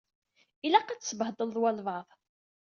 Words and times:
Ilaq 0.65 0.87
ad 0.89 0.99
tsebhedleḍ 1.01 1.55
walebɛaḍ. 1.61 2.07